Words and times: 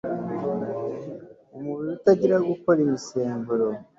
umubiri 1.57 1.89
utangira 1.97 2.37
gukora 2.49 2.79
imisemburo 2.85 3.67